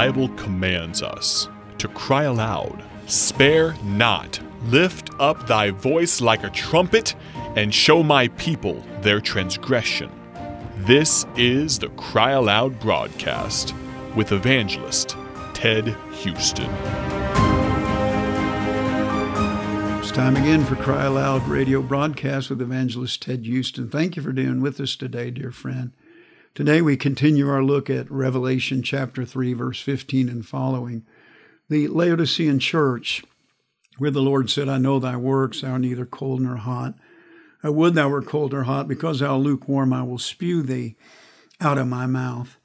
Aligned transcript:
Bible 0.00 0.30
commands 0.30 1.02
us 1.02 1.46
to 1.76 1.86
cry 1.88 2.22
aloud, 2.22 2.82
Spare 3.04 3.74
not, 3.84 4.40
lift 4.62 5.10
up 5.20 5.46
thy 5.46 5.72
voice 5.72 6.22
like 6.22 6.42
a 6.42 6.48
trumpet, 6.48 7.14
and 7.54 7.74
show 7.74 8.02
my 8.02 8.28
people 8.28 8.82
their 9.02 9.20
transgression. 9.20 10.10
This 10.86 11.26
is 11.36 11.78
the 11.78 11.90
Cry 11.90 12.30
Aloud 12.30 12.80
broadcast 12.80 13.74
with 14.16 14.32
evangelist 14.32 15.18
Ted 15.52 15.94
Houston. 16.12 16.70
It's 20.00 20.12
time 20.12 20.36
again 20.36 20.64
for 20.64 20.76
Cry 20.76 21.04
Aloud 21.04 21.46
radio 21.46 21.82
broadcast 21.82 22.48
with 22.48 22.62
evangelist 22.62 23.20
Ted 23.20 23.44
Houston. 23.44 23.90
Thank 23.90 24.16
you 24.16 24.22
for 24.22 24.32
being 24.32 24.62
with 24.62 24.80
us 24.80 24.96
today, 24.96 25.30
dear 25.30 25.50
friend. 25.50 25.92
Today 26.52 26.82
we 26.82 26.96
continue 26.96 27.48
our 27.48 27.62
look 27.62 27.88
at 27.88 28.10
Revelation 28.10 28.82
chapter 28.82 29.24
3, 29.24 29.52
verse 29.52 29.80
15 29.80 30.28
and 30.28 30.44
following. 30.44 31.06
The 31.68 31.86
Laodicean 31.86 32.58
church, 32.58 33.22
where 33.98 34.10
the 34.10 34.20
Lord 34.20 34.50
said, 34.50 34.68
I 34.68 34.78
know 34.78 34.98
thy 34.98 35.14
works, 35.14 35.60
thou 35.60 35.72
art 35.72 35.82
neither 35.82 36.04
cold 36.04 36.40
nor 36.40 36.56
hot. 36.56 36.94
I 37.62 37.68
would 37.68 37.94
thou 37.94 38.08
were 38.08 38.20
cold 38.20 38.52
or 38.52 38.64
hot, 38.64 38.88
because 38.88 39.20
thou 39.20 39.36
lukewarm, 39.36 39.92
I 39.92 40.02
will 40.02 40.18
spew 40.18 40.62
thee 40.62 40.96
out 41.60 41.78
of 41.78 41.86
my 41.86 42.06
mouth. 42.06 42.56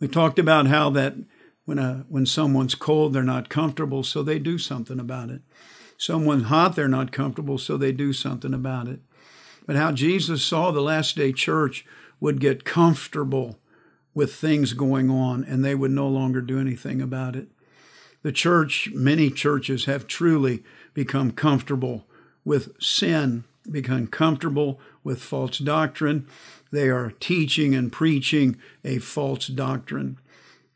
We 0.00 0.08
talked 0.08 0.38
about 0.38 0.66
how 0.68 0.88
that 0.90 1.16
when 1.66 1.78
a 1.78 2.06
when 2.08 2.24
someone's 2.24 2.74
cold, 2.74 3.12
they're 3.12 3.22
not 3.22 3.50
comfortable, 3.50 4.02
so 4.02 4.22
they 4.22 4.38
do 4.38 4.56
something 4.56 4.98
about 4.98 5.28
it. 5.28 5.42
Someone's 5.98 6.44
hot, 6.44 6.74
they're 6.74 6.88
not 6.88 7.12
comfortable, 7.12 7.58
so 7.58 7.76
they 7.76 7.92
do 7.92 8.14
something 8.14 8.54
about 8.54 8.88
it. 8.88 9.00
But 9.66 9.76
how 9.76 9.92
Jesus 9.92 10.42
saw 10.42 10.70
the 10.70 10.80
last 10.80 11.16
day 11.16 11.32
church 11.32 11.84
would 12.20 12.40
get 12.40 12.64
comfortable 12.64 13.58
with 14.14 14.34
things 14.34 14.72
going 14.72 15.10
on 15.10 15.44
and 15.44 15.64
they 15.64 15.74
would 15.74 15.90
no 15.90 16.08
longer 16.08 16.40
do 16.40 16.58
anything 16.58 17.02
about 17.02 17.36
it. 17.36 17.48
The 18.22 18.32
church, 18.32 18.88
many 18.92 19.30
churches 19.30 19.84
have 19.84 20.06
truly 20.06 20.64
become 20.94 21.30
comfortable 21.30 22.06
with 22.44 22.72
sin, 22.82 23.44
become 23.70 24.06
comfortable 24.06 24.80
with 25.04 25.22
false 25.22 25.58
doctrine. 25.58 26.26
They 26.72 26.88
are 26.88 27.12
teaching 27.20 27.74
and 27.74 27.92
preaching 27.92 28.56
a 28.84 28.98
false 28.98 29.46
doctrine. 29.46 30.18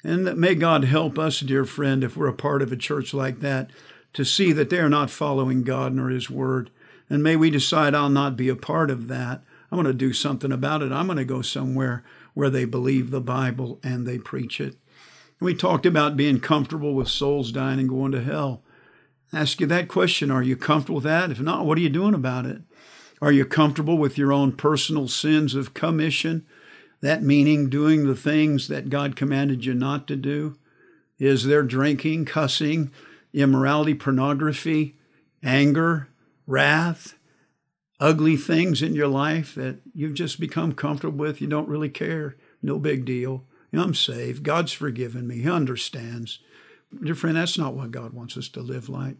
And 0.02 0.36
may 0.36 0.54
God 0.54 0.84
help 0.84 1.18
us, 1.18 1.40
dear 1.40 1.64
friend, 1.64 2.04
if 2.04 2.16
we're 2.16 2.28
a 2.28 2.32
part 2.32 2.62
of 2.62 2.72
a 2.72 2.76
church 2.76 3.12
like 3.12 3.40
that, 3.40 3.70
to 4.12 4.24
see 4.24 4.52
that 4.52 4.70
they 4.70 4.78
are 4.78 4.88
not 4.88 5.10
following 5.10 5.62
God 5.62 5.94
nor 5.94 6.10
His 6.10 6.30
Word. 6.30 6.70
And 7.08 7.22
may 7.22 7.36
we 7.36 7.50
decide 7.50 7.94
I'll 7.94 8.08
not 8.08 8.36
be 8.36 8.48
a 8.48 8.56
part 8.56 8.90
of 8.90 9.08
that. 9.08 9.42
I'm 9.70 9.76
going 9.76 9.86
to 9.86 9.92
do 9.92 10.12
something 10.12 10.52
about 10.52 10.82
it. 10.82 10.92
I'm 10.92 11.06
going 11.06 11.18
to 11.18 11.24
go 11.24 11.42
somewhere 11.42 12.02
where 12.34 12.50
they 12.50 12.64
believe 12.64 13.10
the 13.10 13.20
Bible 13.20 13.78
and 13.82 14.06
they 14.06 14.18
preach 14.18 14.60
it. 14.60 14.76
We 15.40 15.54
talked 15.54 15.86
about 15.86 16.16
being 16.16 16.40
comfortable 16.40 16.94
with 16.94 17.08
souls 17.08 17.52
dying 17.52 17.80
and 17.80 17.88
going 17.88 18.12
to 18.12 18.22
hell. 18.22 18.62
ask 19.32 19.60
you 19.60 19.66
that 19.68 19.88
question 19.88 20.30
Are 20.30 20.42
you 20.42 20.56
comfortable 20.56 20.96
with 20.96 21.04
that? 21.04 21.30
If 21.30 21.40
not, 21.40 21.64
what 21.64 21.78
are 21.78 21.82
you 21.82 21.88
doing 21.88 22.14
about 22.14 22.46
it? 22.46 22.62
Are 23.22 23.32
you 23.32 23.44
comfortable 23.44 23.96
with 23.96 24.18
your 24.18 24.32
own 24.32 24.52
personal 24.52 25.08
sins 25.08 25.54
of 25.54 25.74
commission? 25.74 26.46
That 27.00 27.22
meaning 27.22 27.70
doing 27.70 28.06
the 28.06 28.16
things 28.16 28.68
that 28.68 28.90
God 28.90 29.16
commanded 29.16 29.64
you 29.64 29.72
not 29.72 30.06
to 30.08 30.16
do? 30.16 30.58
Is 31.18 31.44
there 31.44 31.62
drinking, 31.62 32.26
cussing, 32.26 32.90
immorality, 33.32 33.94
pornography, 33.94 34.96
anger, 35.42 36.08
wrath, 36.46 37.14
ugly 38.00 38.36
things 38.36 38.82
in 38.82 38.94
your 38.94 39.08
life 39.08 39.54
that 39.54 39.76
you've 39.94 40.14
just 40.14 40.40
become 40.40 40.72
comfortable 40.72 41.18
with. 41.18 41.40
You 41.40 41.46
don't 41.46 41.68
really 41.68 41.90
care. 41.90 42.36
No 42.62 42.78
big 42.78 43.04
deal. 43.04 43.44
I'm 43.72 43.94
saved. 43.94 44.42
God's 44.42 44.72
forgiven 44.72 45.28
me. 45.28 45.42
He 45.42 45.50
understands. 45.50 46.40
Dear 47.02 47.14
friend, 47.14 47.36
that's 47.36 47.58
not 47.58 47.74
what 47.74 47.92
God 47.92 48.12
wants 48.12 48.36
us 48.36 48.48
to 48.48 48.60
live 48.60 48.88
like. 48.88 49.16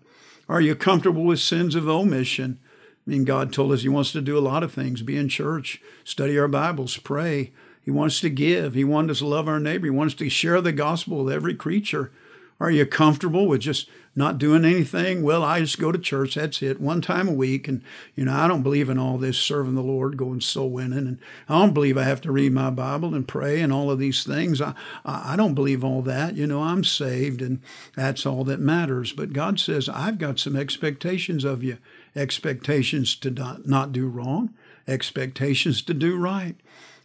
Are 0.49 0.61
you 0.61 0.75
comfortable 0.75 1.23
with 1.23 1.39
sins 1.39 1.77
of 1.77 1.89
omission? 1.89 2.59
I 3.07 3.11
mean, 3.11 3.25
God 3.25 3.53
told 3.53 3.71
us 3.73 3.83
He 3.83 3.89
wants 3.89 4.11
to 4.13 4.21
do 4.21 4.37
a 4.37 4.41
lot 4.41 4.65
of 4.65 4.73
things 4.73 5.03
be 5.03 5.17
in 5.17 5.29
church, 5.29 5.81
study 6.03 6.37
our 6.39 6.49
Bibles, 6.49 6.97
pray. 6.97 7.53
He 7.83 7.91
wants 7.91 8.21
to 8.21 8.31
give. 8.31 8.75
He 8.75 8.85
wants 8.85 9.13
us 9.13 9.19
to 9.19 9.27
love 9.27 9.49
our 9.49 9.61
neighbor. 9.61 9.87
He 9.87 9.91
wants 9.91 10.15
to 10.15 10.29
share 10.29 10.61
the 10.61 10.73
gospel 10.73 11.25
with 11.25 11.33
every 11.33 11.55
creature. 11.55 12.13
Are 12.61 12.71
you 12.71 12.85
comfortable 12.85 13.47
with 13.47 13.63
just 13.63 13.89
not 14.15 14.37
doing 14.37 14.67
anything? 14.67 15.23
Well, 15.23 15.43
I 15.43 15.61
just 15.61 15.79
go 15.79 15.91
to 15.91 15.99
church. 15.99 16.35
That's 16.35 16.63
it, 16.63 16.81
one 16.81 17.01
time 17.01 17.27
a 17.27 17.33
week. 17.33 17.67
And, 17.69 17.83
you 18.15 18.27
know, 18.27 18.35
I 18.35 18.49
don't 18.49 18.63
believe 18.63 18.91
in 18.91 18.99
all 18.99 19.17
this 19.17 19.39
serving 19.39 19.77
the 19.77 19.83
Lord, 19.83 20.19
going 20.19 20.43
soul 20.43 20.69
winning. 20.69 20.99
And 20.99 21.19
I 21.49 21.59
don't 21.59 21.73
believe 21.73 21.97
I 21.97 22.05
have 22.05 22.21
to 22.23 22.33
read 22.33 22.53
my 22.53 22.69
Bible 22.69 23.15
and 23.15 23.27
pray 23.27 23.61
and 23.61 23.73
all 23.73 23.91
of 23.91 23.99
these 23.99 24.25
things. 24.25 24.61
I, 24.61 24.75
I 25.05 25.37
don't 25.37 25.55
believe 25.55 25.83
all 25.83 26.03
that. 26.03 26.37
You 26.37 26.47
know, 26.47 26.63
I'm 26.63 26.85
saved 26.85 27.41
and 27.41 27.61
that's 27.97 28.27
all 28.27 28.45
that 28.45 28.61
matters. 28.61 29.13
But 29.13 29.33
God 29.33 29.59
says, 29.59 29.89
I've 29.89 30.19
got 30.19 30.39
some 30.39 30.57
expectations 30.57 31.45
of 31.45 31.65
you 31.65 31.79
expectations 32.17 33.15
to 33.15 33.31
not, 33.31 33.67
not 33.67 33.93
do 33.93 34.09
wrong, 34.09 34.53
expectations 34.87 35.81
to 35.83 35.95
do 35.95 36.19
right. 36.19 36.57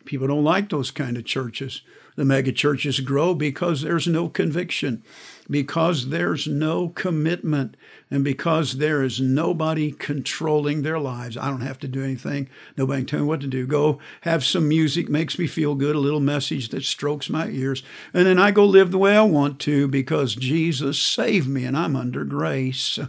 People 0.04 0.28
don't 0.28 0.44
like 0.44 0.70
those 0.70 0.92
kind 0.92 1.16
of 1.18 1.26
churches. 1.26 1.82
The 2.16 2.26
mega 2.26 2.52
churches 2.52 3.00
grow 3.00 3.34
because 3.34 3.81
there's 3.81 4.08
no 4.08 4.30
conviction 4.30 5.03
because 5.50 6.09
there's 6.09 6.48
no 6.48 6.90
commitment 6.90 7.78
and 8.09 8.24
because 8.24 8.78
there 8.78 9.03
is 9.03 9.20
nobody 9.20 9.92
controlling 9.92 10.81
their 10.81 11.00
lives. 11.00 11.38
I 11.38 11.50
don't 11.50 11.62
have 11.62 11.80
to 11.80 11.88
do 11.88 12.03
anything. 12.03 12.50
Nobody 12.78 13.02
can 13.02 13.08
tell 13.08 13.20
me 13.22 13.26
what 13.26 13.42
to 13.42 13.48
do. 13.48 13.68
Go 13.68 14.00
have 14.22 14.44
some 14.44 14.68
music, 14.68 15.09
makes 15.09 15.38
me 15.38 15.48
feel 15.48 15.76
good, 15.76 15.96
a 15.96 16.00
little 16.00 16.20
message 16.20 16.70
that 16.70 16.84
strokes 16.84 17.30
my 17.30 17.48
ears. 17.48 17.84
And 18.14 18.26
then 18.26 18.40
I 18.40 18.52
go 18.52 18.66
live 18.66 18.92
the 18.92 18.97
way 18.97 19.16
I 19.16 19.22
want 19.22 19.59
to 19.62 19.88
because 19.88 20.36
Jesus 20.36 21.00
saved 21.00 21.47
me 21.47 21.66
and 21.66 21.78
I'm 21.78 21.96
under 21.96 22.24
grace. 22.24 23.00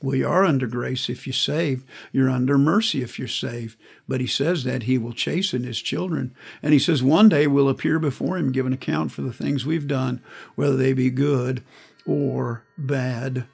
Well, 0.00 0.14
you 0.14 0.28
are 0.28 0.44
under 0.44 0.66
grace 0.66 1.08
if 1.08 1.26
you're 1.26 1.34
saved. 1.34 1.84
You're 2.12 2.30
under 2.30 2.56
mercy 2.56 3.02
if 3.02 3.18
you're 3.18 3.26
saved. 3.26 3.76
But 4.06 4.20
he 4.20 4.26
says 4.26 4.64
that 4.64 4.84
he 4.84 4.96
will 4.96 5.12
chasten 5.12 5.64
his 5.64 5.80
children. 5.80 6.34
And 6.62 6.72
he 6.72 6.78
says 6.78 7.02
one 7.02 7.28
day 7.28 7.46
we'll 7.46 7.68
appear 7.68 7.98
before 7.98 8.38
him, 8.38 8.47
give 8.52 8.66
an 8.66 8.72
account 8.72 9.12
for 9.12 9.22
the 9.22 9.32
things 9.32 9.64
we've 9.64 9.86
done, 9.86 10.22
whether 10.54 10.76
they 10.76 10.92
be 10.92 11.10
good 11.10 11.62
or 12.06 12.64
bad. 12.76 13.46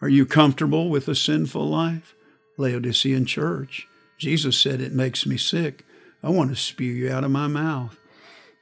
Are 0.00 0.08
you 0.08 0.26
comfortable 0.26 0.90
with 0.90 1.08
a 1.08 1.14
sinful 1.14 1.68
life? 1.68 2.14
Laodicean 2.56 3.26
church. 3.26 3.88
Jesus 4.18 4.58
said, 4.58 4.80
It 4.80 4.92
makes 4.92 5.26
me 5.26 5.36
sick. 5.36 5.84
I 6.22 6.30
want 6.30 6.50
to 6.50 6.56
spew 6.56 6.92
you 6.92 7.10
out 7.10 7.24
of 7.24 7.30
my 7.30 7.46
mouth. 7.46 7.98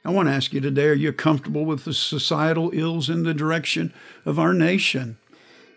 I 0.05 0.11
want 0.11 0.29
to 0.29 0.33
ask 0.33 0.53
you 0.53 0.61
today 0.61 0.89
are 0.89 0.93
you 0.93 1.11
comfortable 1.11 1.65
with 1.65 1.83
the 1.83 1.93
societal 1.93 2.69
ills 2.73 3.09
in 3.09 3.23
the 3.23 3.33
direction 3.33 3.91
of 4.23 4.37
our 4.37 4.53
nation? 4.53 5.17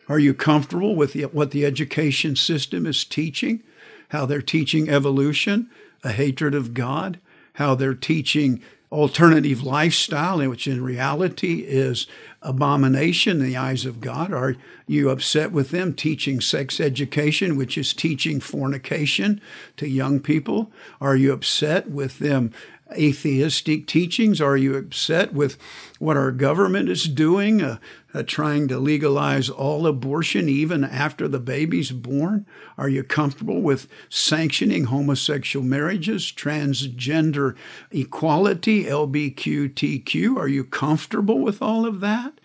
Are 0.06 0.18
you 0.18 0.34
comfortable 0.34 0.94
with 0.94 1.14
the, 1.14 1.24
what 1.24 1.50
the 1.50 1.64
education 1.64 2.36
system 2.36 2.84
is 2.84 3.04
teaching? 3.04 3.62
How 4.10 4.26
they're 4.26 4.42
teaching 4.42 4.90
evolution, 4.90 5.70
a 6.04 6.12
hatred 6.12 6.54
of 6.54 6.74
God, 6.74 7.20
how 7.54 7.74
they're 7.74 7.94
teaching 7.94 8.62
alternative 8.90 9.62
lifestyle, 9.62 10.46
which 10.48 10.66
in 10.66 10.82
reality 10.82 11.60
is 11.60 12.06
abomination 12.42 13.40
in 13.40 13.46
the 13.46 13.56
eyes 13.56 13.84
of 13.84 14.00
God? 14.00 14.32
Are 14.32 14.56
you 14.86 15.10
upset 15.10 15.52
with 15.52 15.70
them 15.70 15.92
teaching 15.92 16.40
sex 16.40 16.80
education, 16.80 17.56
which 17.56 17.76
is 17.76 17.92
teaching 17.92 18.40
fornication 18.40 19.40
to 19.76 19.88
young 19.88 20.20
people? 20.20 20.72
Are 21.00 21.16
you 21.16 21.32
upset 21.32 21.90
with 21.90 22.18
them 22.18 22.52
atheistic 22.92 23.86
teachings? 23.86 24.40
Are 24.40 24.56
you 24.56 24.76
upset 24.76 25.34
with 25.34 25.58
what 25.98 26.16
our 26.16 26.30
government 26.30 26.88
is 26.88 27.04
doing, 27.04 27.60
uh, 27.60 27.78
uh, 28.18 28.22
trying 28.26 28.66
to 28.68 28.78
legalize 28.78 29.48
all 29.48 29.86
abortion 29.86 30.48
even 30.48 30.82
after 30.82 31.28
the 31.28 31.38
baby's 31.38 31.92
born? 31.92 32.46
Are 32.76 32.88
you 32.88 33.04
comfortable 33.04 33.62
with 33.62 33.86
sanctioning 34.08 34.84
homosexual 34.84 35.64
marriages, 35.64 36.24
transgender 36.24 37.56
equality, 37.92 38.84
LBQTQ? 38.84 40.36
Are 40.36 40.48
you 40.48 40.64
comfortable 40.64 41.38
with 41.38 41.62
all 41.62 41.86
of 41.86 42.00
that? 42.00 42.40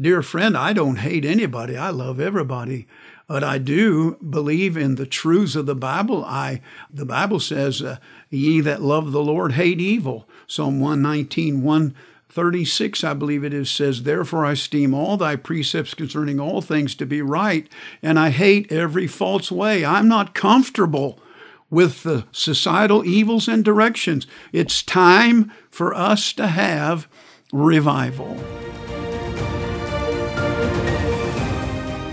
Dear 0.00 0.22
friend, 0.22 0.56
I 0.56 0.72
don't 0.72 0.96
hate 0.96 1.24
anybody. 1.24 1.76
I 1.76 1.90
love 1.90 2.18
everybody 2.18 2.86
but 3.26 3.42
I 3.42 3.58
do 3.58 4.16
believe 4.16 4.76
in 4.76 4.96
the 4.96 5.06
truths 5.06 5.56
of 5.56 5.66
the 5.66 5.74
Bible. 5.74 6.24
I 6.24 6.60
the 6.92 7.06
Bible 7.06 7.40
says, 7.40 7.80
uh, 7.80 7.96
"Ye 8.28 8.60
that 8.60 8.82
love 8.82 9.12
the 9.12 9.22
Lord 9.22 9.52
hate 9.52 9.80
evil." 9.80 10.28
Psalm 10.46 10.78
119, 10.78 11.62
136, 12.28 13.04
I 13.04 13.14
believe 13.14 13.44
it 13.44 13.54
is, 13.54 13.70
says, 13.70 14.02
Therefore 14.02 14.44
I 14.44 14.52
esteem 14.52 14.92
all 14.92 15.16
thy 15.16 15.36
precepts 15.36 15.94
concerning 15.94 16.40
all 16.40 16.60
things 16.60 16.94
to 16.96 17.06
be 17.06 17.22
right, 17.22 17.68
and 18.02 18.18
I 18.18 18.30
hate 18.30 18.72
every 18.72 19.06
false 19.06 19.52
way. 19.52 19.84
I'm 19.84 20.08
not 20.08 20.34
comfortable 20.34 21.20
with 21.70 22.02
the 22.02 22.24
societal 22.32 23.04
evils 23.04 23.46
and 23.46 23.64
directions. 23.64 24.26
It's 24.52 24.82
time 24.82 25.52
for 25.70 25.94
us 25.94 26.32
to 26.34 26.48
have 26.48 27.08
revival. 27.52 28.36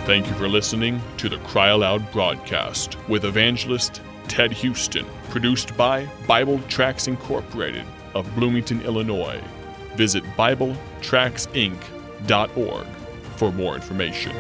Thank 0.06 0.28
you 0.28 0.34
for 0.34 0.48
listening 0.48 1.02
to 1.18 1.30
the 1.30 1.38
Cry 1.40 1.70
Aloud 1.70 2.12
broadcast 2.12 2.98
with 3.08 3.24
evangelist 3.26 4.02
Ted 4.28 4.52
Houston, 4.52 5.06
produced 5.30 5.76
by 5.78 6.08
Bible 6.28 6.60
Tracts 6.68 7.08
Incorporated 7.08 7.86
of 8.14 8.34
Bloomington, 8.36 8.82
Illinois. 8.82 9.42
Visit 9.96 10.24
BibleTractsInc.org 10.38 12.88
for 13.36 13.52
more 13.52 13.76
information. 13.76 14.32